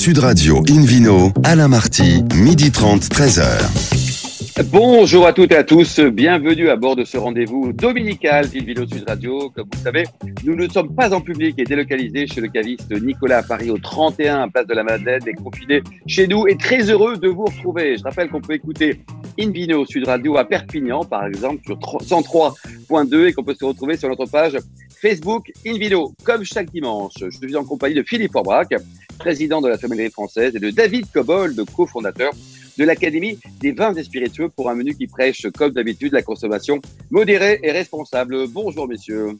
[0.00, 3.99] Sud Radio Invino, Alain Marty, midi 30, 13h.
[4.66, 9.04] Bonjour à toutes et à tous, bienvenue à bord de ce rendez-vous dominical d'Invino Sud
[9.08, 9.48] Radio.
[9.48, 10.04] Comme vous le savez,
[10.44, 13.78] nous ne sommes pas en public et délocalisés chez le caviste Nicolas à Paris au
[13.78, 17.96] 31 Place de la Madeleine et confinés chez nous et très heureux de vous retrouver.
[17.96, 19.00] Je rappelle qu'on peut écouter
[19.40, 24.10] Invino Sud Radio à Perpignan par exemple sur 103.2 et qu'on peut se retrouver sur
[24.10, 24.58] notre page
[25.00, 27.14] Facebook Invino comme chaque dimanche.
[27.18, 28.74] Je suis en compagnie de Philippe Forbrac,
[29.18, 32.32] président de la Famille française et de David Cobold, cofondateur
[32.78, 36.80] de l'Académie des vins et spiritueux pour un menu qui prêche, comme d'habitude, la consommation
[37.10, 38.48] modérée et responsable.
[38.48, 39.38] Bonjour, messieurs.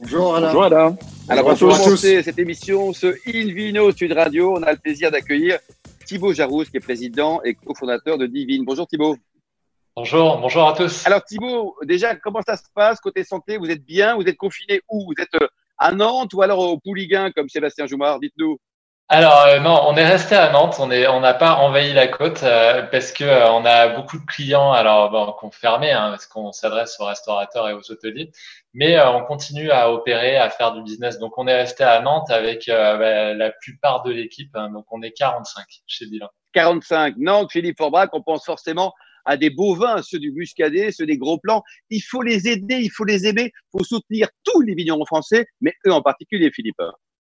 [0.00, 0.46] Bonjour Alain.
[0.46, 0.96] Bonjour Alain.
[1.28, 5.58] Alors, pour commencer cette émission, ce In Vino Sud Radio, on a le plaisir d'accueillir
[6.06, 8.64] Thibaut Jarousse, qui est président et cofondateur de Divine.
[8.64, 9.16] Bonjour Thibaut.
[9.96, 11.04] Bonjour, bonjour à tous.
[11.04, 13.58] Alors Thibaut, déjà, comment ça se passe côté santé?
[13.58, 14.14] Vous êtes bien?
[14.14, 15.04] Vous êtes confiné où?
[15.06, 18.20] Vous êtes euh, à Nantes ou alors au Pouliguen comme Sébastien Joumard?
[18.20, 18.58] Dites-nous.
[19.10, 20.76] Alors euh, non, on est resté à Nantes.
[20.78, 24.18] On est, on n'a pas envahi la côte euh, parce que euh, on a beaucoup
[24.18, 24.70] de clients.
[24.70, 28.30] Alors bon, qu'on fermé hein, parce qu'on s'adresse aux restaurateurs et aux hôteliers,
[28.74, 31.18] mais on continue à opérer, à faire du business.
[31.18, 34.54] Donc on est resté à Nantes avec bah, la plupart de l'équipe.
[34.54, 36.28] Hein, donc on est 45 chez Bilan.
[36.52, 38.10] 45 Nantes, Philippe Forbrac.
[38.12, 38.92] On pense forcément
[39.24, 41.62] à des beaux vins, ceux du Muscadet, ceux des gros plans.
[41.88, 45.46] Il faut les aider, il faut les aimer, il faut soutenir tous les vignerons français,
[45.62, 46.82] mais eux en particulier, Philippe.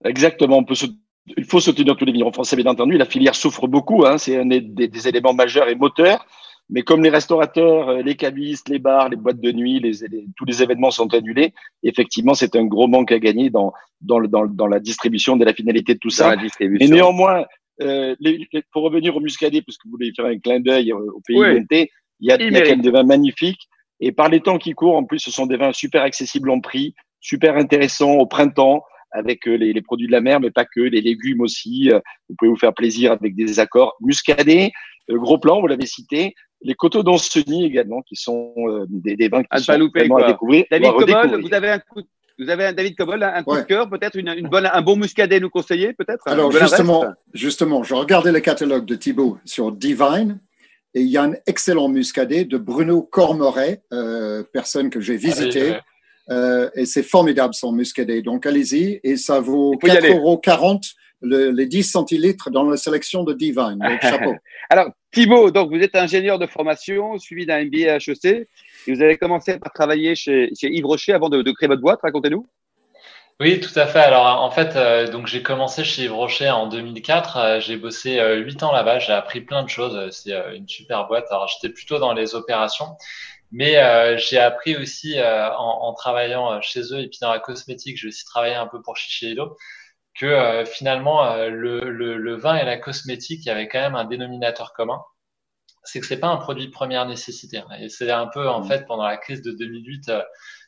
[0.05, 0.99] Exactement, on peut soutenir
[1.37, 2.97] il faut soutenir tous les vignerons français, bien entendu.
[2.97, 6.27] La filière souffre beaucoup, hein, c'est un des, des, éléments majeurs et moteurs.
[6.73, 9.93] Mais comme les restaurateurs, euh, les cavistes, les bars, les boîtes de nuit, les,
[10.37, 14.47] tous les événements sont annulés, effectivement, c'est un gros manque à gagner dans, dans, dans,
[14.47, 16.37] dans la distribution de la finalité de tout ça.
[16.61, 17.45] Et néanmoins,
[17.83, 21.21] euh, les, pour revenir au muscadet, parce que vous voulez faire un clin d'œil au
[21.27, 21.67] pays oui.
[22.21, 23.69] il y a, il y a quand même des vins magnifiques.
[23.99, 26.61] Et par les temps qui courent, en plus, ce sont des vins super accessibles en
[26.61, 30.65] prix, super intéressants au printemps avec euh, les, les, produits de la mer, mais pas
[30.65, 31.91] que, les légumes aussi.
[31.91, 34.73] Euh, vous pouvez vous faire plaisir avec des accords muscadés,
[35.11, 38.55] euh, gros plan, vous l'avez cité, les coteaux d'Anceny également, qui sont
[38.89, 40.65] des, des, vins qui sont louper, vraiment à découvrir.
[40.71, 42.03] David Cobol, vous avez un coup
[42.39, 44.97] vous avez un David Cobol, un coup de cœur, peut-être une, une, bonne, un bon
[44.97, 47.05] muscadet nous conseiller, peut-être Alors justement,
[47.35, 50.41] justement, je regardais le catalogue de Thibault sur Divine
[50.95, 55.77] et il y a un excellent muscadet de Bruno Cormeret, euh, personne que j'ai visité.
[56.31, 58.23] Euh, et c'est formidable son muscadet.
[58.23, 60.41] Donc allez-y et ça vaut 4,40 euros
[61.23, 63.79] le, les 10 centilitres dans la sélection de Divine.
[63.79, 64.35] Donc chapeau.
[64.71, 68.49] Alors Thibaut, donc vous êtes ingénieur de formation suivi d'un MBA HEC et
[68.87, 72.01] vous avez commencé par travailler chez, chez Yves Rocher avant de, de créer votre boîte.
[72.03, 72.47] Racontez-nous.
[73.41, 74.01] Oui, tout à fait.
[74.01, 77.37] Alors en fait, euh, donc j'ai commencé chez Yves Rocher en 2004.
[77.39, 78.99] Euh, j'ai bossé euh, 8 ans là-bas.
[78.99, 79.99] J'ai appris plein de choses.
[80.11, 81.25] C'est euh, une super boîte.
[81.31, 82.97] Alors j'étais plutôt dans les opérations.
[83.53, 87.33] Mais euh, j'ai appris aussi euh, en, en, travaillant euh, chez eux et puis dans
[87.33, 89.57] la cosmétique, j'ai aussi travaillé un peu pour Shiseido,
[90.15, 93.97] que euh, finalement le, le, le, vin et la cosmétique, il y avait quand même
[93.97, 95.03] un dénominateur commun.
[95.85, 97.63] C'est que c'est pas un produit de première nécessité.
[97.81, 98.69] Et c'est un peu en mmh.
[98.69, 100.11] fait pendant la crise de 2008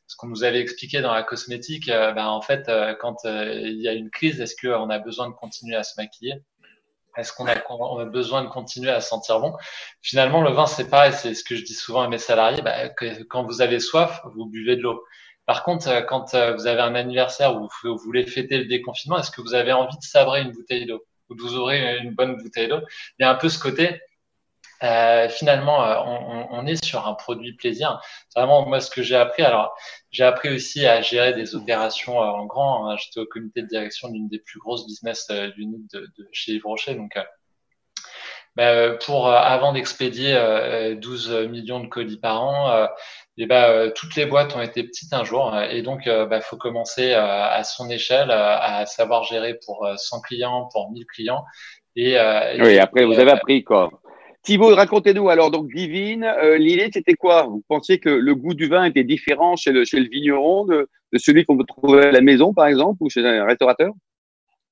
[0.08, 2.70] ce qu'on nous avait expliqué dans la cosmétique, ben, en fait,
[3.00, 6.42] quand il y a une crise, est-ce qu'on a besoin de continuer à se maquiller?
[7.16, 9.54] Est-ce qu'on a, besoin de continuer à sentir bon?
[10.00, 11.12] Finalement, le vin, c'est pareil.
[11.12, 12.62] C'est ce que je dis souvent à mes salariés.
[12.62, 12.88] Bah,
[13.28, 15.04] quand vous avez soif, vous buvez de l'eau.
[15.46, 19.18] Par contre, euh, quand euh, vous avez un anniversaire ou vous voulez fêter le déconfinement,
[19.18, 21.04] est-ce que vous avez envie de sabrer une bouteille d'eau?
[21.28, 22.80] Ou de vous ouvrir une bonne bouteille d'eau?
[23.18, 24.00] Il y a un peu ce côté.
[24.82, 28.00] Euh, finalement, euh, on, on, est sur un produit plaisir.
[28.34, 29.42] Vraiment moi ce que j'ai appris.
[29.42, 29.74] Alors,
[30.10, 32.90] j'ai appris aussi à gérer des opérations euh, en grand.
[32.90, 32.96] Hein.
[32.96, 36.64] J'étais au comité de direction d'une des plus grosses business units de, de, chez Yves
[36.64, 36.94] Rocher.
[36.94, 37.16] Donc,
[38.56, 42.88] bah, pour avant d'expédier 12 millions de colis par an,
[43.38, 45.56] et bah, toutes les boîtes ont été petites un jour.
[45.70, 50.68] Et donc, il bah, faut commencer à son échelle à savoir gérer pour 100 clients,
[50.70, 51.44] pour 1000 clients.
[51.96, 52.18] Et,
[52.58, 53.90] oui, après, vous avez appris quoi
[54.42, 57.44] Thibaut, racontez-nous alors, donc Divine, euh, l'idée c'était quoi?
[57.44, 60.88] Vous pensiez que le goût du vin était différent chez le, chez le vigneron de,
[61.12, 63.92] de celui qu'on peut trouver à la maison par exemple ou chez un restaurateur?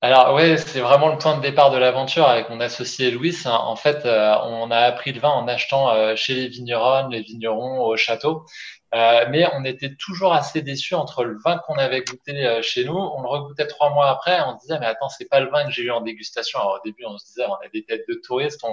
[0.03, 3.35] Alors oui, c'est vraiment le point de départ de l'aventure avec mon associé Louis.
[3.45, 7.21] En fait, euh, on a appris le vin en achetant euh, chez les vignerons, les
[7.21, 8.45] vignerons au château.
[8.93, 12.83] Euh, mais on était toujours assez déçus entre le vin qu'on avait goûté euh, chez
[12.83, 12.97] nous.
[12.97, 14.37] On le regoûtait trois mois après.
[14.41, 16.59] On se disait, mais attends, c'est pas le vin que j'ai eu en dégustation.
[16.59, 18.63] Alors au début, on se disait, on a des têtes de touristes.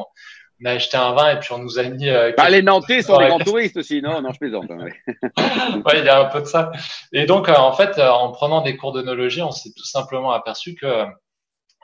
[0.60, 2.08] On a acheté un vin et puis on nous a mis.
[2.08, 4.20] Euh, bah, les Nantais sont des grands touristes aussi, non?
[4.20, 4.70] Non, je plaisante.
[4.70, 4.78] Hein,
[5.87, 5.99] ouais.
[5.99, 6.72] il y a un peu de ça.
[7.12, 10.32] Et donc, euh, en fait, euh, en prenant des cours d'onologie, on s'est tout simplement
[10.32, 11.05] aperçu que euh,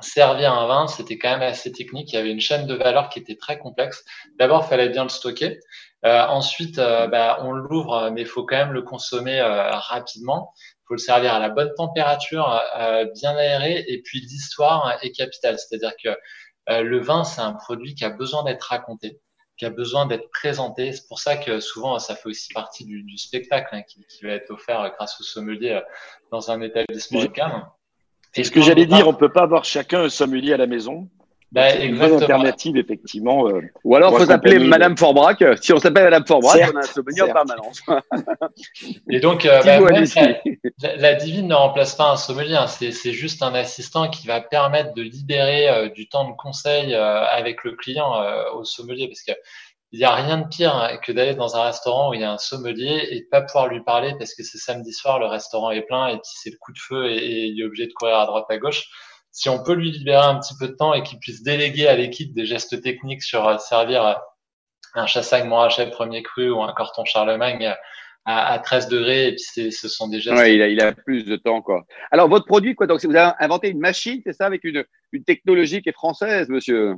[0.01, 2.13] servir un vin, c'était quand même assez technique.
[2.13, 4.05] Il y avait une chaîne de valeur qui était très complexe.
[4.39, 5.61] D'abord, il fallait bien le stocker.
[6.03, 10.53] ensuite, bah, on l'ouvre, mais il faut quand même le consommer rapidement.
[10.59, 12.61] Il faut le servir à la bonne température,
[13.15, 13.85] bien aéré.
[13.87, 15.61] Et puis, l'histoire est capitale.
[15.61, 16.11] C'est-à-dire que
[16.69, 19.21] le vin, c'est un produit qui a besoin d'être raconté,
[19.57, 20.93] qui a besoin d'être présenté.
[20.93, 24.25] C'est pour ça que souvent, ça fait aussi partie du, du spectacle hein, qui, qui,
[24.25, 25.81] va être offert grâce au sommelier
[26.31, 27.67] dans un établissement de gamme.
[28.33, 31.09] C'est ce que j'allais dire, on peut pas avoir chacun un sommelier à la maison?
[31.55, 33.47] Bah, bonne alternative, effectivement.
[33.47, 35.45] Euh, Ou alors, il faut s'appeler Madame Forbrac.
[35.63, 37.81] Si on s'appelle Madame Forbrac, on a un sommelier en permanence.
[39.09, 40.05] Et donc, euh, bah, même,
[40.83, 42.57] la, la, divine ne remplace pas un sommelier.
[42.57, 42.67] Hein.
[42.67, 47.25] C'est juste un assistant qui va permettre de libérer euh, du temps de conseil euh,
[47.25, 48.13] avec le client
[48.55, 49.07] au sommelier.
[49.07, 49.41] Parce que
[49.93, 52.25] il n'y a rien de pire hein, que d'aller dans un restaurant où il y
[52.25, 55.27] a un sommelier et de pas pouvoir lui parler parce que c'est samedi soir, le
[55.27, 57.87] restaurant est plein et puis c'est le coup de feu et, et il est obligé
[57.87, 58.89] de courir à droite à gauche
[59.35, 61.97] si on peut lui libérer un petit peu de temps et qu'il puisse déléguer à
[61.97, 64.15] l'équipe des gestes techniques sur euh, servir euh,
[64.95, 67.75] un chassagne Montrachet premier cru ou un corton Charlemagne
[68.25, 70.39] à, à 13 degrés, et puis ce sont des gestes.
[70.39, 71.83] Ouais, il a, il a plus de temps, quoi.
[72.13, 75.25] Alors, votre produit, quoi, donc, vous avez inventé une machine, c'est ça, avec une, une
[75.25, 76.95] technologie qui est française, monsieur?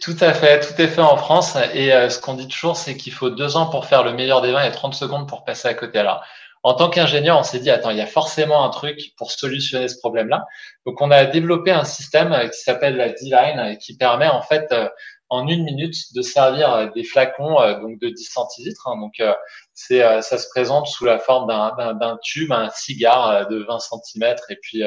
[0.00, 1.56] Tout à fait, tout est fait en France.
[1.74, 4.40] Et euh, ce qu'on dit toujours, c'est qu'il faut deux ans pour faire le meilleur
[4.40, 5.98] des vins et 30 secondes pour passer à côté.
[5.98, 6.24] Alors,
[6.66, 9.86] en tant qu'ingénieur, on s'est dit, attends, il y a forcément un truc pour solutionner
[9.86, 10.44] ce problème-là.
[10.84, 14.42] Donc, on a développé un système euh, qui s'appelle la D-Line et qui permet, en
[14.42, 14.88] fait, euh,
[15.28, 18.88] en une minute de servir euh, des flacons donc de 10 centilitres.
[18.88, 18.98] Hein.
[18.98, 19.22] donc,
[19.74, 24.58] c'est, ça se présente sous la forme d'un, tube, un cigare de 20 centimètres et
[24.60, 24.82] puis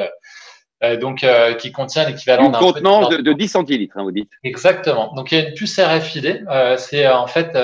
[1.00, 1.24] donc
[1.58, 4.30] qui contient l'équivalent d'un contenance de, de, 10 centilitres, hein, vous dites.
[4.44, 5.14] Exactement.
[5.14, 6.44] Donc il y a une puce RFID.
[6.78, 7.56] c'est en fait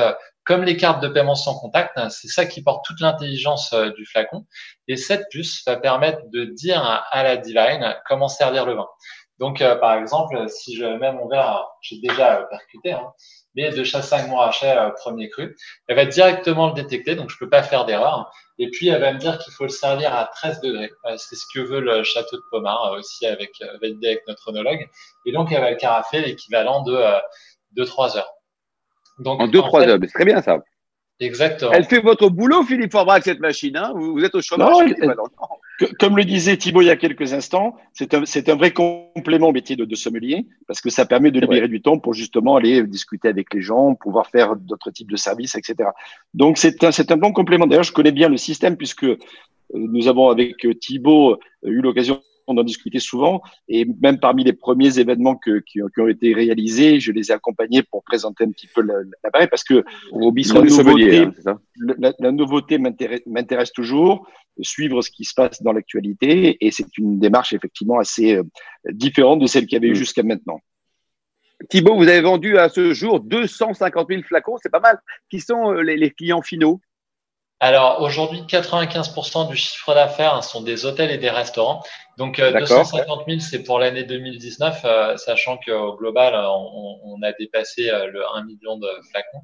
[0.47, 3.91] comme les cartes de paiement sans contact, hein, c'est ça qui porte toute l'intelligence euh,
[3.91, 4.47] du flacon.
[4.89, 8.87] Et cette puce va permettre de dire à la Divine comment servir le vin.
[9.39, 13.13] Donc, euh, par exemple, si je mets mon verre, j'ai déjà percuté, hein,
[13.55, 15.55] mais de Chassagne Montrachet euh, premier cru,
[15.89, 18.33] elle va directement le détecter, donc je peux pas faire d'erreur.
[18.59, 20.91] Et puis, elle va me dire qu'il faut le servir à 13 degrés.
[21.19, 23.51] c'est ce que veut le château de Pomard, aussi avec
[23.83, 24.89] validé avec notre onologue.
[25.27, 26.99] Et donc, elle va le carafer l'équivalent de,
[27.73, 28.36] de 3 heures.
[29.19, 30.59] Donc, en 2-3 heures, c'est très bien ça.
[31.19, 31.73] Exactement.
[31.73, 33.77] Elle fait votre boulot, Philippe Forbrac, cette machine.
[33.77, 34.95] Hein vous, êtes au chômage.
[35.01, 35.15] Non,
[35.99, 39.53] comme le disait Thibault il y a quelques instants, c'est un, un, vrai complément au
[39.53, 42.83] métier de, de, sommelier parce que ça permet de libérer du temps pour justement aller
[42.85, 45.91] discuter avec les gens, pouvoir faire d'autres types de services, etc.
[46.33, 47.67] Donc c'est un, un bon complément.
[47.67, 49.19] D'ailleurs, je connais bien le système puisque euh,
[49.75, 53.43] nous avons avec euh, Thibault euh, eu l'occasion on en discutait souvent.
[53.69, 57.35] Et même parmi les premiers événements que, qui, qui, ont été réalisés, je les ai
[57.35, 58.83] accompagnés pour présenter un petit peu
[59.23, 61.59] l'appareil parce que la, nouveauté, hein,
[61.99, 64.29] la, la, nouveauté m'intéresse toujours,
[64.61, 66.57] suivre ce qui se passe dans l'actualité.
[66.61, 68.43] Et c'est une démarche effectivement assez euh,
[68.91, 69.97] différente de celle qu'il y avait eu mm.
[69.97, 70.61] jusqu'à maintenant.
[71.71, 75.01] Thibault, vous avez vendu à ce jour 250 000 flacons, c'est pas mal.
[75.31, 76.81] Qui sont euh, les, les clients finaux?
[77.59, 81.83] Alors aujourd'hui, 95% du chiffre d'affaires sont des hôtels et des restaurants.
[82.19, 87.89] Donc 250 000, c'est pour l'année 2019, euh, sachant qu'au global, on, on, a dépassé
[87.91, 89.43] euh, le 1 million de flacons.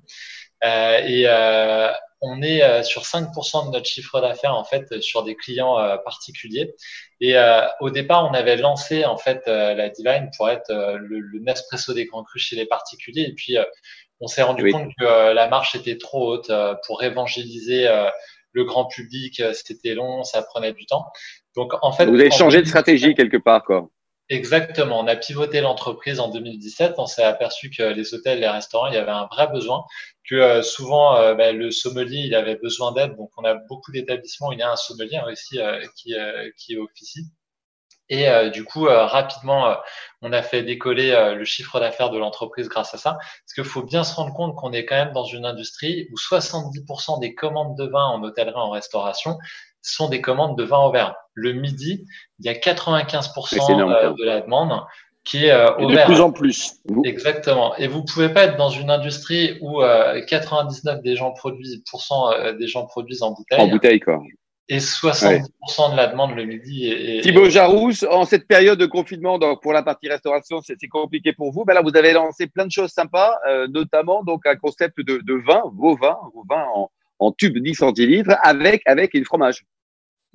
[0.65, 5.35] Euh, et euh, on est sur 5% de notre chiffre d'affaires en fait sur des
[5.35, 6.73] clients particuliers.
[7.21, 7.35] Et
[7.81, 12.07] au départ, on avait lancé en fait la Divine pour être le, le Nespresso des
[12.07, 13.23] grands crus chez les particuliers.
[13.23, 13.57] Et puis
[14.23, 18.09] on s'est rendu compte que euh, la marche était trop haute euh, pour évangéliser euh,
[18.53, 19.43] le grand public.
[19.53, 21.07] C'était long, ça prenait du temps.
[21.57, 23.91] Donc en fait, vous avez changé de stratégie quelque part, quoi.
[24.29, 25.01] Exactement.
[25.01, 26.95] On a pivoté l'entreprise en 2017.
[26.99, 29.85] On s'est aperçu que les hôtels, les restaurants, il y avait un vrai besoin.
[30.31, 33.15] Que souvent, ben, le sommelier, il avait besoin d'aide.
[33.17, 35.59] Donc, on a beaucoup d'établissements il y a un sommelier aussi
[35.97, 36.15] qui,
[36.57, 37.27] qui officie.
[38.13, 39.75] Et euh, du coup, euh, rapidement, euh,
[40.21, 43.13] on a fait décoller le chiffre d'affaires de l'entreprise grâce à ça.
[43.13, 46.17] Parce qu'il faut bien se rendre compte qu'on est quand même dans une industrie où
[46.17, 49.39] 70% des commandes de vin en hôtellerie, en restauration,
[49.81, 51.17] sont des commandes de vin au verre.
[51.33, 52.05] Le midi,
[52.39, 54.83] il y a 95% de la demande
[55.25, 56.07] qui est au verre.
[56.07, 56.75] De plus en plus.
[57.05, 57.75] Exactement.
[57.77, 59.81] Et vous pouvez pas être dans une industrie où
[60.29, 61.83] 99 des gens produisent,
[62.59, 63.59] des gens produisent en bouteille.
[63.59, 64.21] En bouteille, quoi
[64.73, 66.91] et 70% de la demande le midi.
[66.91, 71.35] Est, Thibaut Jarousse, en cette période de confinement, donc pour la partie restauration, c'est compliqué
[71.35, 71.67] pour vous.
[71.67, 75.19] Ben là, vous avez lancé plein de choses sympas, euh, notamment donc un concept de,
[75.19, 79.63] de, vin, vos vins, vos vins en, en tube 10 centilitres, avec avec une fromage.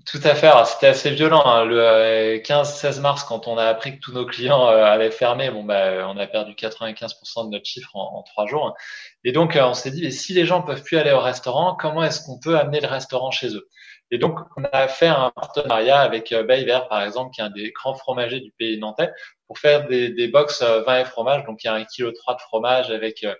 [0.06, 0.52] Tout à fait.
[0.66, 1.44] C'était assez violent.
[1.44, 1.66] Hein.
[1.66, 5.50] Le 15-16 euh, mars, quand on a appris que tous nos clients euh, allaient fermer,
[5.50, 8.76] bon bah, on a perdu 95% de notre chiffre en, trois jours.
[9.24, 12.04] Et donc, on s'est dit, mais si les gens peuvent plus aller au restaurant, comment
[12.04, 13.68] est-ce qu'on peut amener le restaurant chez eux?
[14.10, 17.50] Et donc, on a fait un partenariat avec euh, Bayver, par exemple, qui est un
[17.50, 19.12] des grands fromagers du pays nantais,
[19.48, 21.44] pour faire des, des box euh, vin et fromage.
[21.46, 23.34] Donc, il y a un kilo trois de fromage avec euh,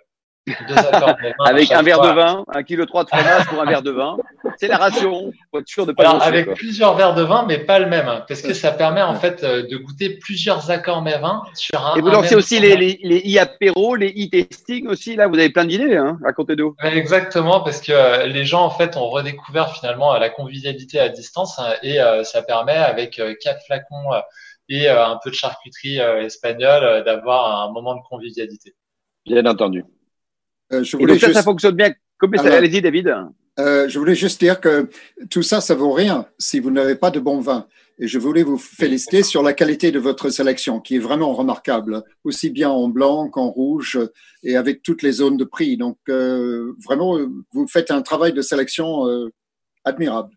[0.46, 1.34] deux accords de vin.
[1.46, 4.18] avec un verre de vin, un kilo trois de fromage pour un verre de vin.
[4.60, 5.32] C'est la ration.
[5.50, 6.54] Faut être sûr de pas Alors, avec quoi.
[6.54, 9.66] plusieurs verres de vin, mais pas le même, parce que ça permet en fait euh,
[9.68, 11.96] de goûter plusieurs accords mais vins sur un.
[11.96, 15.16] Et vous lancez aussi les, les, les e-apéro, les e-testing aussi.
[15.16, 15.96] Là, vous avez plein d'idées.
[15.96, 16.74] Hein Racontez-nous.
[16.82, 20.98] Ouais, Exactement, parce que euh, les gens en fait ont redécouvert finalement euh, la convivialité
[20.98, 24.10] à distance hein, et euh, ça permet avec quatre flacons
[24.68, 28.74] et un peu de charcuterie espagnole d'avoir un moment de convivialité.
[29.24, 29.84] Bien entendu.
[30.72, 31.92] Euh, je Et donc ça, juste- ça fonctionne bien.
[32.18, 33.14] Comment ça Alors- Allez-y, David.
[33.58, 34.88] Euh, je voulais juste dire que
[35.30, 37.66] tout ça, ça vaut rien si vous n'avez pas de bon vin.
[38.00, 42.04] Et je voulais vous féliciter sur la qualité de votre sélection, qui est vraiment remarquable,
[42.22, 43.98] aussi bien en blanc qu'en rouge
[44.44, 45.76] et avec toutes les zones de prix.
[45.76, 47.18] Donc, euh, vraiment,
[47.52, 49.28] vous faites un travail de sélection euh,
[49.84, 50.30] admirable.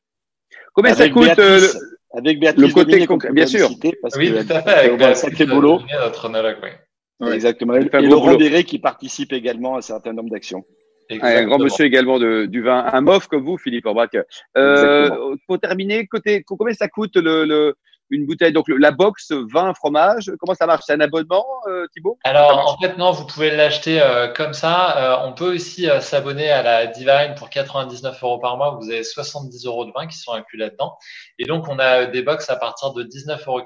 [0.74, 1.78] Combien ça coûte euh, Béatrice,
[2.18, 3.70] avec Béatrice le côté concret, bien la sûr.
[4.02, 4.70] parce Oui, tout à fait.
[4.70, 5.82] fait Avec la sacré boulot.
[6.00, 6.30] notre.
[7.20, 7.36] Ouais.
[7.36, 7.76] Exactement.
[7.76, 8.36] Et beau Laurent.
[8.36, 10.66] Déré qui participe également à un certain nombre d'actions.
[11.18, 11.58] Le- un grand Exactement.
[11.64, 14.10] monsieur également de, du vin, un mof comme vous, Philippe Orbach.
[14.58, 17.76] Euh, pour terminer, côté combien ça coûte le, le
[18.14, 18.52] une bouteille?
[18.52, 20.32] Donc la box vin fromage.
[20.40, 20.84] Comment ça marche?
[20.86, 24.98] C'est un abonnement, euh, Thibaut Alors, en fait, non, vous pouvez l'acheter euh, comme ça.
[25.24, 28.78] Euh, on peut aussi s'abonner à la Divine pour 99 euros par mois.
[28.82, 30.98] Vous avez 70 euros de vin qui sont inclus là-dedans.
[31.40, 33.62] Et donc, on a des box à partir de 19,90 euros.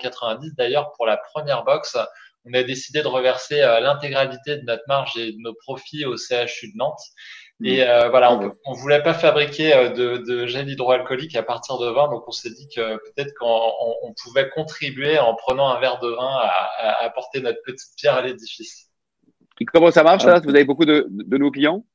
[0.58, 1.98] D'ailleurs, pour la première box,
[2.46, 6.16] on a décidé de reverser euh, l'intégralité de notre marge et de nos profits au
[6.18, 7.02] CHU de Nantes.
[7.64, 8.54] Et euh, voilà, on, Bravo.
[8.66, 12.32] on voulait pas fabriquer euh, de, de gel hydroalcoolique à partir de vin, donc on
[12.32, 16.36] s'est dit que peut-être qu'on on- on pouvait contribuer en prenant un verre de vin
[16.42, 16.50] à,
[16.80, 18.90] à apporter notre petite pierre à l'édifice.
[19.62, 20.42] Et comment ça marche là?
[20.44, 21.86] Vous avez beaucoup de, de, de nouveaux clients?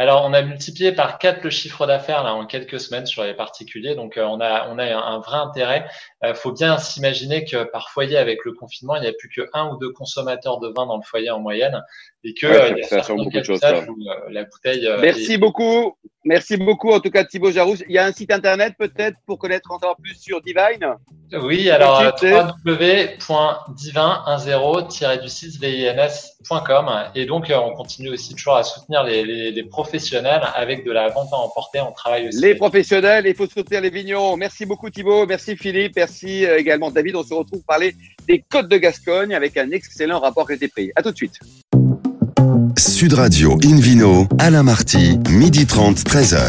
[0.00, 3.34] Alors, on a multiplié par 4 le chiffre d'affaires là en quelques semaines sur les
[3.34, 5.86] particuliers, donc euh, on a on a un, vrai intérêt.
[6.24, 9.42] Il faut bien s'imaginer que par foyer avec le confinement, il n'y a plus que
[9.52, 11.82] un ou deux consommateurs de vin dans le foyer en moyenne,
[12.24, 13.80] et que Ouais, euh, ça- y a beaucoup de choses, euh,
[14.30, 14.86] la bouteille.
[14.86, 15.96] euh, Merci est- beaucoup.
[16.22, 17.78] Merci beaucoup en tout cas Thibaut Jarouche.
[17.88, 20.96] Il y a un site internet peut-être pour connaître encore plus sur Divine
[21.32, 22.32] Oui, alors Le site, c'est
[25.50, 30.84] www.divin10-vins.com et donc euh, on continue aussi toujours à soutenir les, les, les professionnels avec
[30.84, 31.80] de la vente à emporter.
[31.80, 32.38] On travaille aussi.
[32.40, 34.36] Les professionnels, il faut soutenir les vignons.
[34.36, 37.16] Merci beaucoup Thibaut, merci Philippe, merci également David.
[37.16, 37.94] On se retrouve pour parler
[38.28, 40.92] des côtes de Gascogne avec un excellent rapport qualité-prix.
[40.96, 41.38] À tout de suite.
[42.80, 46.40] Sud Radio Invino, Alain Marty, midi 30, 13h.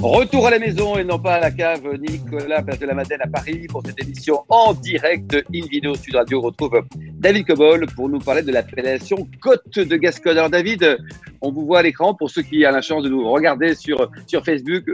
[0.00, 3.22] Retour à la maison et non pas à la cave Nicolas Place de la Madeleine
[3.22, 6.40] à Paris pour cette émission en direct InVino Sud Radio.
[6.40, 6.82] Retrouve
[7.18, 10.38] David Cobol pour nous parler de l'appellation Côte de Gascogne.
[10.38, 10.98] Alors David,
[11.40, 14.08] on vous voit à l'écran pour ceux qui ont la chance de nous regarder sur,
[14.44, 14.84] Facebook,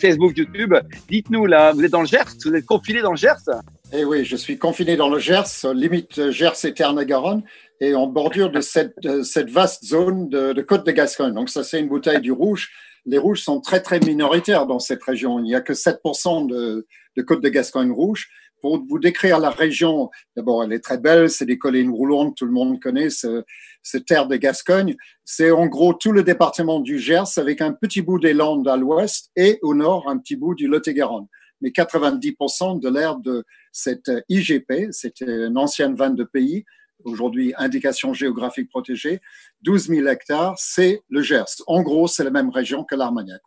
[0.00, 0.72] Facebook, YouTube.
[1.10, 3.50] Dites-nous là, vous êtes dans le Gers Vous êtes confiné dans le Gers?
[3.96, 7.44] Eh oui, je suis confiné dans le Gers, limite Gers et Terne-Garonne,
[7.80, 11.32] et en bordure de cette, de cette vaste zone de, côte de Gascogne.
[11.32, 12.72] Donc ça, c'est une bouteille du rouge.
[13.06, 15.38] Les rouges sont très, très minoritaires dans cette région.
[15.38, 18.30] Il n'y a que 7% de, de côte de Gascogne rouge.
[18.60, 22.46] Pour vous décrire la région, d'abord, elle est très belle, c'est des collines roulantes, tout
[22.46, 23.44] le monde connaît ce,
[23.84, 24.96] ce terre de Gascogne.
[25.24, 28.76] C'est en gros tout le département du Gers avec un petit bout des Landes à
[28.76, 31.28] l'ouest et au nord un petit bout du Lot-et-Garonne.
[31.60, 36.64] Mais 90% de l'aire de cette IGP, c'était une ancienne vanne de pays,
[37.04, 39.20] aujourd'hui indication géographique protégée,
[39.62, 41.62] 12 000 hectares, c'est le Gers.
[41.66, 43.40] En gros, c'est la même région que l'Armagnac.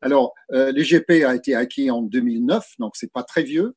[0.00, 3.74] Alors, euh, l'IGP a été acquis en 2009, donc c'est pas très vieux.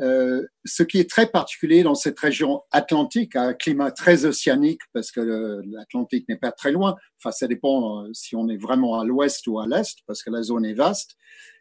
[0.00, 5.12] Euh, ce qui est très particulier dans cette région atlantique, un climat très océanique, parce
[5.12, 9.04] que l'Atlantique n'est pas très loin, enfin ça dépend euh, si on est vraiment à
[9.04, 11.53] l'ouest ou à l'est, parce que la zone est vaste, euh,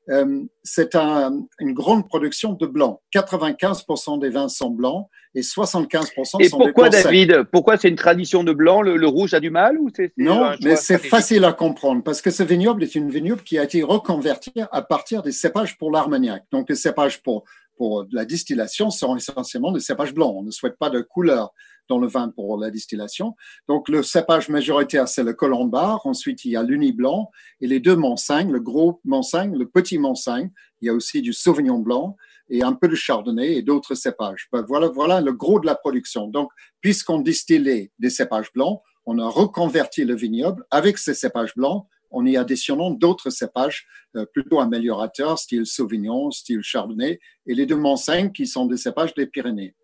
[0.64, 3.02] c'est un, une grande production de blanc.
[3.14, 7.04] 95% des vins sont blancs et 75% Et sont des pourquoi secs.
[7.04, 7.44] David?
[7.52, 8.82] Pourquoi c'est une tradition de blanc?
[8.82, 12.22] Le, le rouge a du mal ou c'est Non, mais c'est facile à comprendre parce
[12.22, 15.92] que ce vignoble est une vignoble qui a été reconvertie à partir des cépages pour
[15.92, 16.44] l'Armagnac.
[16.52, 17.44] Donc, les cépages pour,
[17.78, 20.36] pour la distillation sont essentiellement des cépages blancs.
[20.38, 21.54] On ne souhaite pas de couleur
[21.90, 23.36] dans le vin pour la distillation.
[23.68, 26.06] Donc, le cépage majoritaire, c'est le colombard.
[26.06, 27.30] Ensuite, il y a l'uni blanc
[27.62, 30.52] et les deux Montsaigne, le gros Montsaigne, le petit Montsaigne.
[30.82, 32.16] Il y a aussi du Sauvignon blanc
[32.50, 34.48] et un peu de Chardonnay et d'autres cépages.
[34.52, 36.28] Ben, voilà, voilà le gros de la production.
[36.28, 36.50] Donc,
[36.82, 42.26] puisqu'on distillait des cépages blancs, on a reconverti le vignoble avec ces cépages blancs en
[42.26, 48.32] y additionnant d'autres cépages euh, plutôt améliorateurs, style Sauvignon, style Chardonnay, et les deux Montsaigne
[48.32, 49.76] qui sont des cépages des Pyrénées.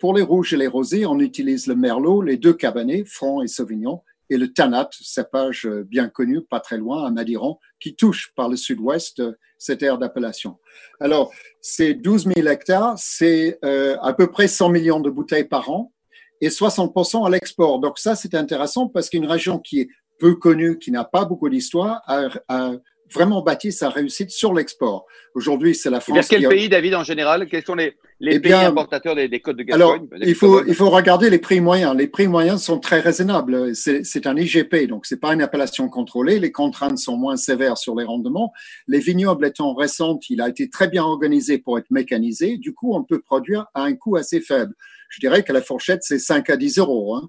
[0.00, 3.46] Pour les rouges et les rosés, on utilise le Merlot, les deux Cabernets, Franc et
[3.48, 8.48] Sauvignon, et le Tanat, cépage bien connu, pas très loin, à Madiran, qui touche par
[8.48, 10.58] le sud-ouest euh, cette aire d'appellation.
[11.00, 15.70] Alors, ces 12 000 hectares, c'est euh, à peu près 100 millions de bouteilles par
[15.70, 15.92] an
[16.40, 17.80] et 60% à l'export.
[17.80, 21.48] Donc ça, c'est intéressant parce qu'une région qui est peu connue, qui n'a pas beaucoup
[21.48, 22.72] d'histoire, a, a
[23.12, 25.06] vraiment bâti sa réussite sur l'export.
[25.34, 26.16] Aujourd'hui, c'est la France.
[26.16, 27.46] Vers quel pays, David, en général?
[27.46, 30.64] Quels sont les, les eh pays importateurs des, des côtes de Gascogne Alors, il faut,
[30.64, 31.96] il faut regarder les prix moyens.
[31.96, 33.74] Les prix moyens sont très raisonnables.
[33.74, 36.38] C'est un IGP, donc c'est pas une appellation contrôlée.
[36.38, 38.52] Les contraintes sont moins sévères sur les rendements.
[38.86, 42.56] Les vignobles étant récentes, il a été très bien organisé pour être mécanisé.
[42.56, 44.74] Du coup, on peut produire à un coût assez faible.
[45.08, 47.16] Je dirais que la fourchette, c'est 5 à 10 euros.
[47.16, 47.28] Hein.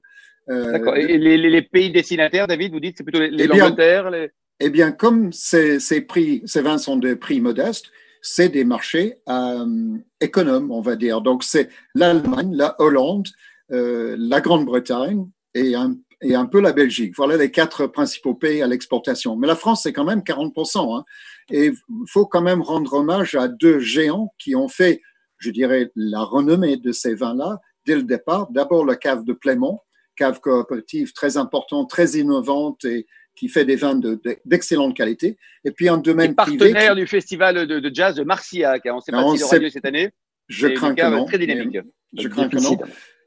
[0.49, 0.95] Euh, D'accord.
[0.95, 4.29] Et les, les, pays destinataires, David, vous dites, c'est plutôt les, l'Angleterre les...
[4.59, 7.87] Eh bien, comme ces, prix, ces vins sont des prix modestes,
[8.21, 11.21] c'est des marchés euh, économes, on va dire.
[11.21, 13.27] Donc, c'est l'Allemagne, la Hollande,
[13.71, 17.13] euh, la Grande-Bretagne et un, et un peu la Belgique.
[17.17, 19.35] Voilà les quatre principaux pays à l'exportation.
[19.35, 20.97] Mais la France, c'est quand même 40%.
[20.97, 21.03] Hein.
[21.51, 25.01] Et il faut quand même rendre hommage à deux géants qui ont fait,
[25.37, 28.49] je dirais, la renommée de ces vins-là dès le départ.
[28.51, 29.79] D'abord, la cave de Plémont,
[30.15, 33.99] cave coopérative très importante, très innovante et qui fait des vins
[34.45, 35.37] d'excellente de, qualité.
[35.63, 36.57] Et puis un domaine privé.
[36.57, 38.83] Partenaire du festival de, jazz de Marciac.
[38.85, 40.11] On ne sait pas si le radio cette année.
[40.47, 41.25] Je crains que non.
[41.25, 41.79] Très dynamique.
[42.17, 42.77] Je crains que non.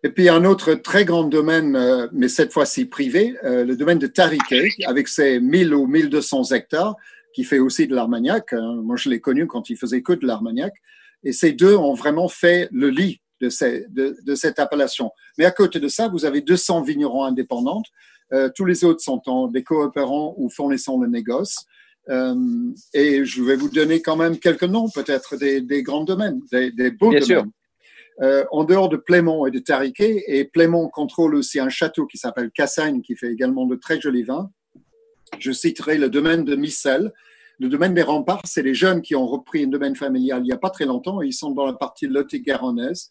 [0.04, 3.98] Et puis un autre très grand domaine, euh, mais cette fois-ci privé, euh, le domaine
[3.98, 6.94] de Tariquet, avec ses 1000 ou 1200 hectares,
[7.34, 8.52] qui fait aussi de l'Armagnac.
[8.52, 8.80] Hein.
[8.84, 10.72] Moi, je l'ai connu quand il faisait que de l'Armagnac.
[11.24, 15.10] Et ces deux ont vraiment fait le lit de, ces, de, de, cette appellation.
[15.36, 17.82] Mais à côté de ça, vous avez 200 vignerons indépendants
[18.32, 21.64] euh, tous les autres sont en, des coopérants ou fournissant le négoce.
[22.08, 22.34] Euh,
[22.94, 26.70] et je vais vous donner quand même quelques noms, peut-être des, des, grands domaines, des,
[26.70, 27.42] des beaux Bien domaines.
[27.42, 27.50] Sûr.
[28.20, 32.18] Euh, en dehors de Plémont et de Tariquet, et Plémont contrôle aussi un château qui
[32.18, 34.50] s'appelle Cassagne, qui fait également de très jolis vins.
[35.38, 37.12] Je citerai le domaine de Missel.
[37.60, 40.52] Le domaine des remparts, c'est les jeunes qui ont repris un domaine familial il n'y
[40.52, 41.22] a pas très longtemps.
[41.22, 43.10] Ils sont dans la partie Lot-et-Garonnaise.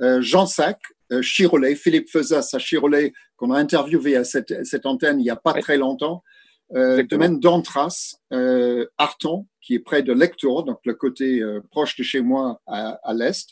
[0.00, 4.86] Euh, Jean Sac, euh, Chirolet, Philippe Feuzas à Chirolet, qu'on a interviewé à cette, cette,
[4.86, 6.22] antenne il n'y a pas très longtemps.
[6.74, 11.96] Euh, domaine d'Antras, euh, Arton, qui est près de Lectour, donc le côté euh, proche
[11.96, 13.48] de chez moi à, à l'est,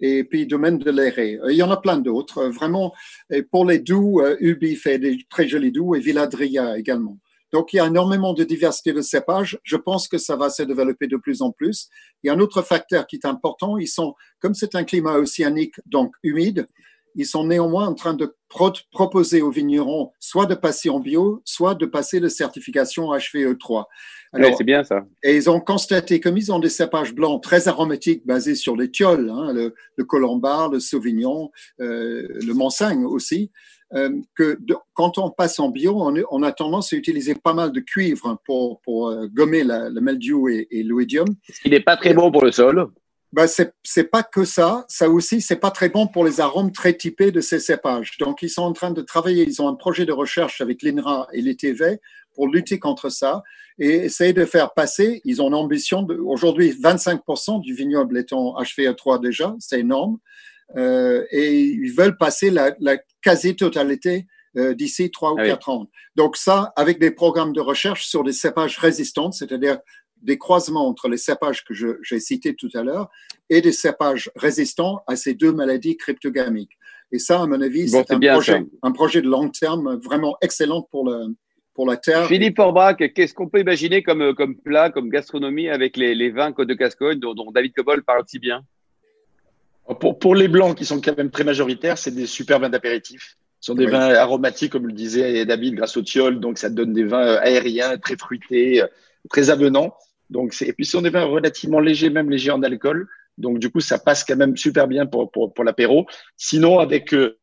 [0.00, 1.38] et puis domaine de l'Éré.
[1.48, 2.44] Il y en a plein d'autres.
[2.44, 2.92] Vraiment,
[3.30, 7.18] et pour les doux, Ubi fait des très jolis doux et Villadria également.
[7.52, 9.58] Donc, il y a énormément de diversité de cépages.
[9.64, 11.88] Je pense que ça va se développer de plus en plus.
[12.22, 13.78] Il y a un autre facteur qui est important.
[13.78, 16.66] Ils sont, comme c'est un climat océanique, donc humide,
[17.14, 21.74] ils sont néanmoins en train de proposer aux vignerons soit de passer en bio, soit
[21.74, 23.84] de passer de certification HVE3.
[24.32, 25.06] Alors, c'est bien ça.
[25.22, 28.90] Et ils ont constaté, comme ils ont des cépages blancs très aromatiques basés sur les
[28.90, 33.50] tioles, hein, le, le, colombard, le sauvignon, euh, le manseng aussi,
[33.94, 34.58] euh, que
[34.92, 35.96] quand on passe en bio,
[36.30, 40.00] on, a tendance à utiliser pas mal de cuivre pour, pour euh, gommer la, le
[40.02, 41.28] mildiou et, et l'oïdium.
[41.50, 42.90] Ce qui n'est pas très bon pour le sol.
[43.32, 44.84] Ben, c'est, c'est pas que ça.
[44.88, 48.16] Ça aussi, c'est pas très bon pour les arômes très typés de ces cépages.
[48.18, 49.44] Donc, ils sont en train de travailler.
[49.46, 52.00] Ils ont un projet de recherche avec l'INRA et l'ITV
[52.34, 53.42] pour lutter contre ça
[53.78, 55.20] et essayer de faire passer.
[55.24, 59.54] Ils ont l'ambition de, aujourd'hui, 25% du vignoble est en HVE3 déjà.
[59.58, 60.18] C'est énorme.
[60.76, 65.88] Euh, et ils veulent passer la, la quasi-totalité euh, d'ici trois ou ah quatre ans.
[66.16, 69.78] Donc ça, avec des programmes de recherche sur des cépages résistants, c'est-à-dire
[70.22, 73.10] des croisements entre les cépages que j'ai cités tout à l'heure
[73.50, 76.78] et des cépages résistants à ces deux maladies cryptogamiques.
[77.12, 80.82] Et ça, à mon avis, c'est un, projet, un projet de long terme vraiment excellent
[80.82, 81.34] pour, le,
[81.74, 82.26] pour la terre.
[82.26, 86.52] Philippe Orbach, qu'est-ce qu'on peut imaginer comme, comme plat, comme gastronomie avec les, les vins
[86.52, 88.62] Côte de Gascogne dont, dont David Cobol parle si bien?
[90.00, 93.38] Pour, pour, les blancs qui sont quand même très majoritaires, c'est des super vins d'apéritif.
[93.60, 96.40] Ce sont des vins aromatiques, comme le disait David, grâce au thiol.
[96.40, 98.82] Donc, ça donne des vins aériens, très fruités,
[99.28, 99.94] très avenants.
[100.30, 103.08] Donc, et puis, ce sont des vins relativement légers, même légers en alcool.
[103.38, 106.06] Donc, du coup, ça passe quand même super bien pour, pour, pour l'apéro.
[106.36, 107.38] Sinon, avec, euh,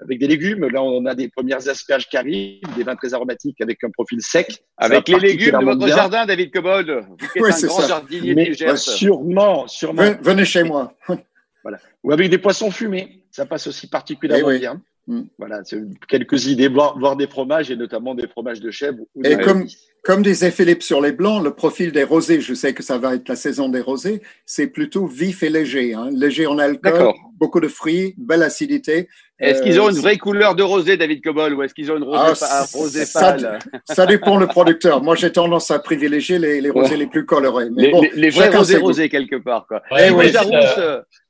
[0.00, 3.60] avec des légumes, là, on a des premières asperges qui arrivent, des vins très aromatiques
[3.60, 4.64] avec un profil sec.
[4.76, 6.90] Avec les légumes de votre jardin, David Cobold.
[6.90, 10.14] Un grand jardinier Mais, Sûrement, sûrement.
[10.20, 10.94] Venez chez moi.
[11.62, 11.78] Voilà.
[12.02, 14.82] Ou avec des poissons fumés, ça passe aussi particulièrement eh bien.
[15.06, 15.22] Mm.
[15.38, 15.62] Voilà,
[16.06, 18.98] quelques idées, voir, des fromages et notamment des fromages de chèvre.
[19.24, 19.66] et comme,
[20.04, 23.14] comme disait Philippe sur les blancs, le profil des rosés, je sais que ça va
[23.14, 25.94] être la saison des rosés, c'est plutôt vif et léger.
[25.94, 26.10] Hein.
[26.12, 29.08] Léger en alcool, beaucoup de fruits, belle acidité.
[29.40, 31.96] Est-ce qu'ils ont une euh, vraie couleur de rosé, David Cobol, ou est-ce qu'ils ont
[31.96, 33.58] une rosée, ah, rosé pâle?
[33.84, 35.02] ça, dépend le producteur.
[35.02, 37.70] Moi, j'ai tendance à privilégier les, les rosés les plus colorés.
[37.70, 39.66] Mais les, bon, les, vrais rosés rosés quelque part.
[39.66, 39.82] Quoi.
[39.90, 40.30] Ouais, oui,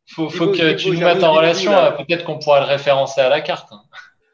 [0.07, 1.73] faut, faut que tu nous mettes en relation.
[1.97, 3.71] Peut-être qu'on pourra le référencer à la carte.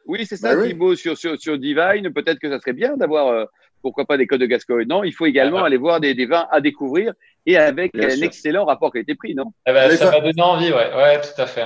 [0.05, 2.11] Oui, c'est ça, bah Thibaut, sur, sur, sur Divine.
[2.13, 3.45] Peut-être que ça serait bien d'avoir, euh,
[3.81, 4.87] pourquoi pas, des codes de Gascogne.
[4.87, 5.67] Non, il faut également ah bah.
[5.67, 7.13] aller voir des, des, vins à découvrir
[7.45, 9.53] et avec un excellent rapport qualité-prix, non?
[9.67, 10.95] Eh ben, Ça va donner envie, ouais.
[10.95, 11.65] ouais, tout à fait.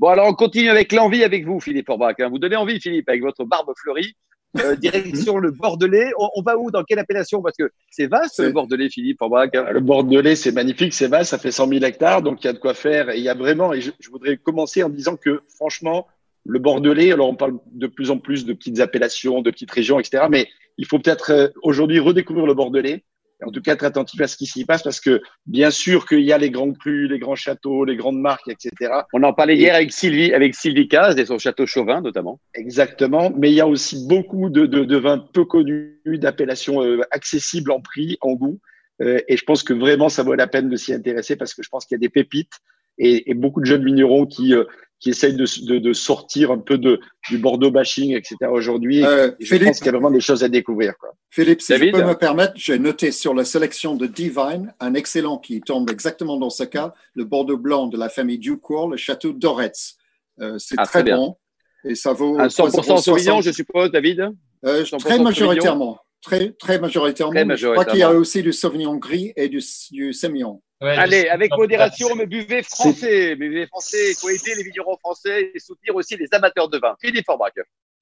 [0.00, 2.14] Bon, alors on continue avec l'envie avec vous, Philippe Orbach.
[2.20, 2.30] Hein.
[2.30, 4.16] Vous donnez envie, Philippe, avec votre barbe fleurie.
[4.58, 6.10] euh, direction le Bordelais.
[6.16, 6.70] On, va où?
[6.70, 7.42] Dans quelle appellation?
[7.42, 9.18] Parce que c'est vaste le Bordelais, Philippe.
[9.20, 12.50] Ah, le Bordelais, c'est magnifique, c'est vaste, ça fait 100 000 hectares, donc il y
[12.50, 13.10] a de quoi faire.
[13.10, 16.06] Et il y a vraiment, et je, voudrais commencer en disant que franchement,
[16.46, 20.00] le Bordelais, alors on parle de plus en plus de petites appellations, de petites régions,
[20.00, 20.24] etc.
[20.30, 20.48] Mais
[20.80, 23.04] il faut peut-être euh, aujourd'hui redécouvrir le Bordelais
[23.44, 26.20] en tout cas être attentif à ce qui s'y passe parce que bien sûr qu'il
[26.20, 28.92] y a les grands crus, les grands châteaux, les grandes marques, etc.
[29.12, 32.40] On en parlait hier avec Sylvie, avec Sylvie Caz et son château Chauvin notamment.
[32.54, 37.00] Exactement, mais il y a aussi beaucoup de, de, de vins peu connus, d'appellations euh,
[37.10, 38.60] accessibles en prix, en goût.
[39.00, 41.62] Euh, et je pense que vraiment ça vaut la peine de s'y intéresser parce que
[41.62, 42.58] je pense qu'il y a des pépites
[42.98, 44.64] et, et beaucoup de jeunes vignerons qui, euh,
[45.00, 48.36] qui essayent de, de, de, sortir un peu de, du Bordeaux bashing, etc.
[48.50, 49.04] aujourd'hui.
[49.04, 50.96] Euh, je pense qu'il y a vraiment des choses à découvrir.
[50.98, 51.14] Quoi.
[51.30, 55.38] Philippe, si je peux me permettre, j'ai noté sur la sélection de Divine un excellent
[55.38, 59.32] qui tombe exactement dans ce cas, le Bordeaux blanc de la famille Ducour, le château
[59.32, 59.96] d'Oretz.
[60.40, 61.36] Euh, c'est ah, très, bon
[61.84, 62.38] et ça vaut.
[62.38, 64.30] Un 100% Sauvignon, je suppose, David?
[64.64, 65.98] Euh, Très majoritairement.
[66.22, 67.46] Très, très majoritairement.
[67.46, 70.62] Très Je crois qu'il y a aussi du Sauvignon gris et du, du Sémillon.
[70.80, 73.36] Allez, avec modération, mais buvez français.
[73.36, 74.10] Buvez français.
[74.10, 76.94] Il faut aider les vignerons français et soutenir aussi les amateurs de vin.
[77.00, 77.52] Philippe Forbach.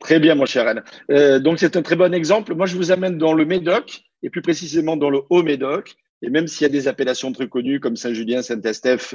[0.00, 0.84] Très bien, mon cher Anne.
[1.10, 2.54] Euh, donc, c'est un très bon exemple.
[2.54, 5.96] Moi, je vous amène dans le Médoc, et plus précisément dans le Haut-Médoc.
[6.22, 9.14] Et même s'il y a des appellations très connues comme Saint-Julien, Saint-Estèphe,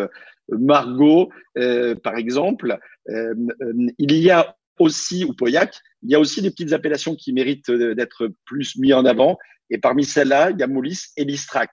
[0.49, 2.77] Margot, euh, par exemple,
[3.09, 3.33] euh,
[3.97, 7.71] il y a aussi, ou Pauillac, il y a aussi des petites appellations qui méritent
[7.71, 9.37] d'être plus mises en avant.
[9.69, 11.71] Et parmi celles-là, il y a Moulis et Listrac.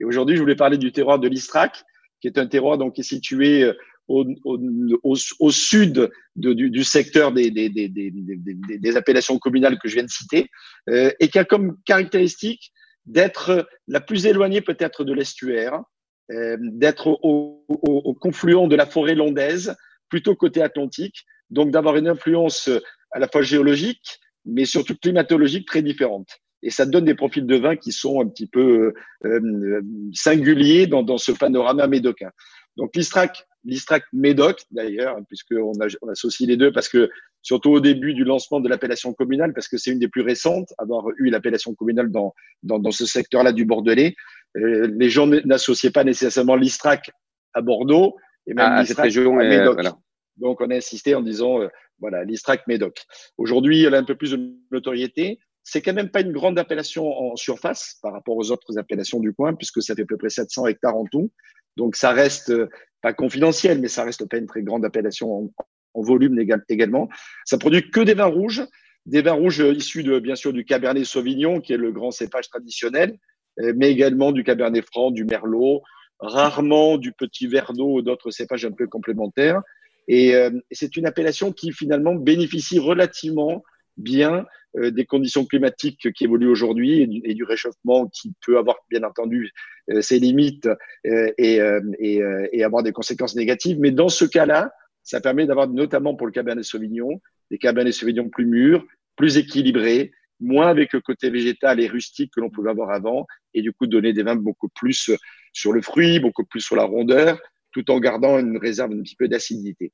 [0.00, 1.84] Et aujourd'hui, je voulais parler du terroir de l'Istrac,
[2.20, 3.74] qui est un terroir donc, qui est situé euh,
[4.08, 9.94] au, au, au, sud du, du, secteur des, des, des, des, appellations communales que je
[9.94, 10.48] viens de citer,
[10.88, 12.72] euh, et qui a comme caractéristique
[13.04, 15.82] d'être la plus éloignée peut-être de l'estuaire,
[16.30, 19.74] euh, d'être au, au, confluent de la forêt londaise,
[20.08, 22.68] plutôt côté atlantique, donc d'avoir une influence
[23.12, 26.28] à la fois géologique, mais surtout climatologique très différente
[26.62, 28.92] et ça donne des profils de vin qui sont un petit peu
[29.24, 29.80] euh, euh,
[30.12, 32.30] singuliers dans, dans, ce panorama médocain.
[32.76, 37.08] Donc l'Istrac, l'Istrac Médoc d'ailleurs, puisqu'on on associe les deux, parce que
[37.42, 40.72] surtout au début du lancement de l'appellation communale, parce que c'est une des plus récentes,
[40.78, 44.16] avoir eu l'appellation communale dans, dans, dans ce secteur-là du Bordelais,
[44.56, 47.10] euh, les gens n'associaient pas nécessairement l'Istrac
[47.54, 49.74] à Bordeaux, et même ah, l'Istrac à Médoc.
[49.74, 49.96] Voilà.
[50.36, 51.68] Donc on a insisté en disant, euh,
[51.98, 53.04] voilà, l'Istrac Médoc.
[53.38, 57.04] Aujourd'hui, elle a un peu plus de notoriété c'est quand même pas une grande appellation
[57.04, 60.30] en surface par rapport aux autres appellations du coin, puisque ça fait à peu près
[60.30, 61.32] 700 hectares en tout.
[61.76, 62.68] Donc ça reste euh,
[63.02, 65.52] pas confidentiel, mais ça reste pas une très grande appellation
[65.94, 67.08] en, volume également.
[67.46, 68.62] Ça produit que des vins rouges,
[69.06, 72.48] des vins rouges issus de bien sûr du Cabernet Sauvignon, qui est le grand cépage
[72.48, 73.18] traditionnel,
[73.60, 75.82] euh, mais également du Cabernet Franc, du Merlot,
[76.20, 79.62] rarement du Petit Verdot ou d'autres cépages un peu complémentaires.
[80.08, 83.62] Et euh, c'est une appellation qui finalement bénéficie relativement
[83.96, 89.02] bien euh, des conditions climatiques qui évoluent aujourd'hui et, du réchauffement qui peut avoir bien
[89.04, 89.50] entendu
[89.90, 90.68] euh, ses limites
[91.06, 91.60] euh, et,
[91.98, 93.78] et, et, avoir des conséquences négatives.
[93.80, 98.28] Mais dans ce cas-là, ça permet d'avoir notamment pour le Cabernet Sauvignon des Cabernets Sauvignon
[98.28, 102.90] plus mûrs, plus équilibrés, moins avec le côté végétal et rustique que l'on pouvait avoir
[102.90, 105.10] avant, et du coup donner des vins beaucoup plus
[105.52, 107.40] sur le fruit, beaucoup plus sur la rondeur,
[107.76, 109.92] tout en gardant une réserve un petit peu d'acidité.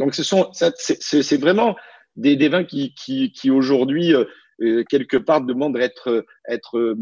[0.00, 1.76] Donc ce sont, c'est vraiment
[2.16, 4.24] des, vins qui, qui, qui aujourd'hui, euh,
[4.62, 6.96] euh, quelque part, demandent à être, être euh,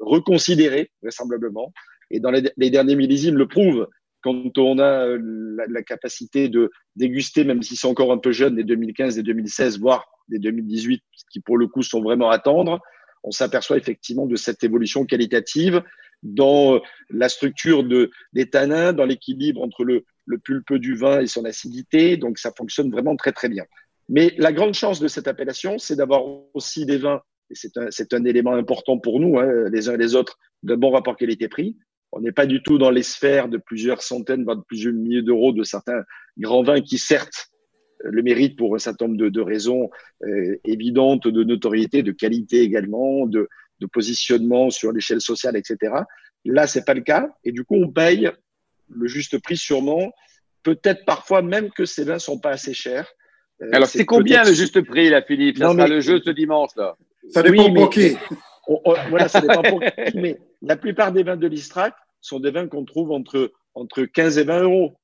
[0.00, 1.72] reconsidérés, vraisemblablement.
[2.10, 3.88] Et dans les, les, derniers millésimes le prouvent.
[4.22, 8.56] Quand on a la, la capacité de déguster, même si c'est encore un peu jeune,
[8.56, 12.80] des 2015, des 2016, voire des 2018, qui pour le coup sont vraiment à tendre,
[13.22, 15.82] on s'aperçoit effectivement de cette évolution qualitative
[16.22, 21.26] dans la structure de, des tanins, dans l'équilibre entre le, le pulpe du vin et
[21.26, 22.16] son acidité.
[22.16, 23.64] Donc ça fonctionne vraiment très très bien.
[24.08, 26.22] Mais la grande chance de cette appellation, c'est d'avoir
[26.54, 27.54] aussi des vins, et
[27.90, 31.16] c'est un, élément important pour nous, hein, les uns et les autres, de bon rapport
[31.16, 31.76] qualité-prix.
[32.12, 35.22] On n'est pas du tout dans les sphères de plusieurs centaines, voire de plusieurs milliers
[35.22, 36.02] d'euros de certains
[36.38, 37.48] grands vins qui, certes,
[38.04, 39.90] le méritent pour un certain nombre de, de raisons
[40.24, 43.48] euh, évidentes de notoriété, de qualité également, de,
[43.80, 45.92] de positionnement sur l'échelle sociale, etc.
[46.44, 47.28] Là, c'est pas le cas.
[47.44, 48.30] Et du coup, on paye
[48.88, 50.12] le juste prix sûrement.
[50.62, 53.08] Peut-être parfois même que ces vins sont pas assez chers.
[53.62, 55.58] Euh, Alors, c'est combien le juste prix, là, Philippe?
[55.58, 56.96] Ça sera le jeu ce dimanche, là.
[57.30, 58.16] Ça dépend pour qui.
[59.10, 60.16] voilà, ça dépend pour qui.
[60.16, 64.38] Mais la plupart des vins de l'Istrac sont des vins qu'on trouve entre, entre 15
[64.38, 64.96] et 20 euros.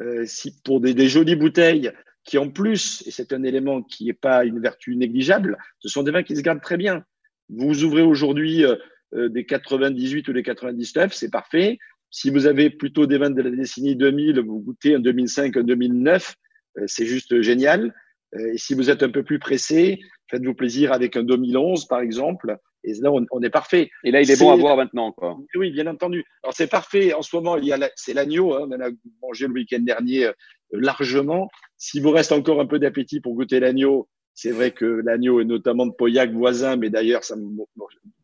[0.00, 1.92] Euh, si, pour des, des, jolies bouteilles
[2.24, 6.02] qui, en plus, et c'est un élément qui n'est pas une vertu négligeable, ce sont
[6.02, 7.04] des vins qui se gardent très bien.
[7.48, 8.76] Vous ouvrez aujourd'hui euh,
[9.14, 11.78] euh des 98 ou des 99, c'est parfait.
[12.10, 15.62] Si vous avez plutôt des vins de la décennie 2000, vous goûtez un 2005, un
[15.62, 16.34] 2009,
[16.78, 17.94] euh, c'est juste génial.
[18.36, 22.56] Et si vous êtes un peu plus pressé, Faites-vous plaisir avec un 2011, par exemple.
[22.82, 23.90] Et là, on, est parfait.
[24.04, 25.12] Et là, il est, bon à voir maintenant.
[25.12, 25.36] Quoi.
[25.54, 26.24] Oui, bien entendu.
[26.42, 27.14] Alors, c'est parfait.
[27.14, 28.54] En ce moment, il y a c'est l'agneau.
[28.54, 28.90] Hein, on en a
[29.22, 30.32] mangé le week-end dernier euh,
[30.72, 31.48] largement.
[31.76, 35.44] S'il vous reste encore un peu d'appétit pour goûter l'agneau, c'est vrai que l'agneau est
[35.44, 37.42] notamment de Pauillac voisin, mais d'ailleurs, ça me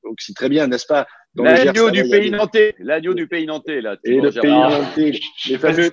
[0.04, 1.06] aussi très bien, n'est-ce pas?
[1.36, 2.74] L'agneau du pays nantais.
[2.80, 3.96] L'agneau du pays nantais, là.
[4.04, 5.12] Et le pays nantais.
[5.48, 5.90] Les fameux.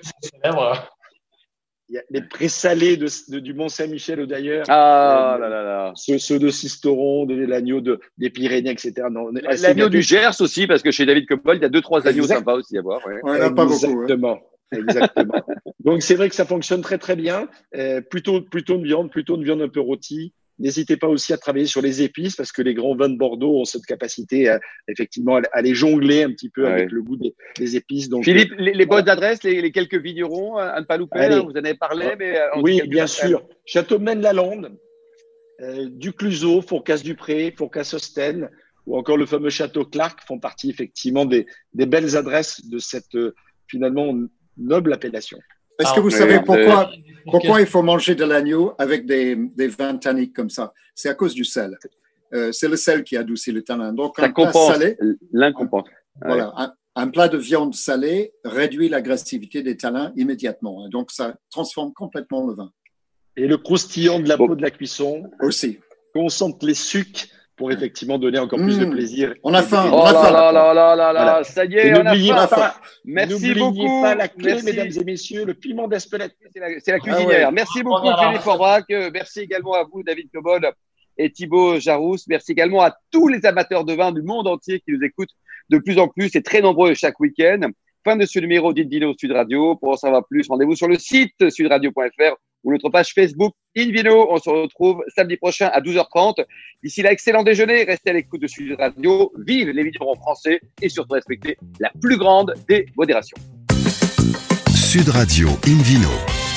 [1.90, 4.66] Il y a les présalés de, du Mont-Saint-Michel d'ailleurs.
[4.68, 5.92] Ah euh, là là là.
[5.94, 8.92] Ceux, de Sisteron, de l'agneau de, des Pyrénées, etc.
[9.62, 12.26] L'agneau du Gers aussi, parce que chez David Coppol, il y a deux, trois agneaux
[12.26, 13.00] sympas aussi à voir.
[13.06, 13.20] Ouais.
[13.22, 14.02] On pas beaucoup.
[14.02, 14.38] Hein.
[14.72, 15.42] Exactement.
[15.80, 17.48] Donc c'est vrai que ça fonctionne très très bien.
[17.74, 20.32] Euh, plutôt plutôt de viande, plutôt de viande un peu rôtie.
[20.58, 23.60] N'hésitez pas aussi à travailler sur les épices parce que les grands vins de Bordeaux
[23.60, 27.76] ont cette capacité à, effectivement à les jongler un petit peu avec le goût des,
[27.76, 28.08] épices.
[28.08, 31.64] Donc, Philippe, les, bonnes adresses, les, quelques vignerons à ne pas louper, hein, vous en
[31.64, 32.16] avez parlé.
[32.18, 33.46] Mais euh, oui, bien sûr.
[33.66, 34.76] Château Maine-la-Lande,
[35.60, 38.50] euh, Ducluseau, Fourcasse-Dupré, Fourcasse-Ostenne
[38.88, 43.34] ou encore le fameux Château Clark font partie effectivement des, belles adresses de cette euh,
[43.68, 44.14] finalement
[44.58, 45.38] noble appellation.
[45.78, 46.90] Est-ce que vous savez pourquoi,
[47.30, 50.72] pourquoi il faut manger de l'agneau avec des, des vins tanniques comme ça?
[50.94, 51.78] C'est à cause du sel.
[52.34, 53.92] Euh, c'est le sel qui adoucit le tanin.
[53.92, 54.96] Donc, ça un compense, salé,
[55.32, 55.52] l'un
[56.20, 60.88] Voilà, un, plat de viande salée réduit l'agressivité des tanins immédiatement.
[60.88, 62.72] Donc, ça transforme complètement le vin.
[63.36, 65.30] Et le croustillant de la peau de la cuisson.
[65.40, 65.78] Aussi.
[66.14, 68.90] On sent les sucs pour effectivement donner encore plus de mmh.
[68.90, 69.34] plaisir.
[69.42, 69.90] On a faim.
[69.92, 72.72] Oh là là là là là là, ça y est, on a faim.
[73.04, 74.00] Merci beaucoup.
[74.00, 76.36] pas la clé, mesdames et messieurs, le piment d'Espelette.
[76.54, 77.52] C'est la, cuisinière.
[77.52, 78.86] Merci beaucoup, Philippe Forbrac.
[79.12, 80.70] Merci également à vous, David Cobol
[81.18, 82.26] et Thibaut Jarousse.
[82.28, 85.34] Merci également à tous les amateurs de vin du monde entier qui nous écoutent
[85.68, 87.60] de plus en plus et très nombreux chaque week-end.
[88.04, 89.74] Fin de ce numéro d'Invino Sud Radio.
[89.74, 94.26] Pour en savoir plus, rendez-vous sur le site sudradio.fr ou notre page Facebook Invino.
[94.30, 96.44] On se retrouve samedi prochain à 12h30.
[96.82, 97.84] D'ici là, excellent déjeuner.
[97.84, 99.32] Restez à l'écoute de Sud Radio.
[99.46, 103.36] Vive les en français et surtout respectez la plus grande des modérations.
[104.74, 106.37] Sud Radio Invino.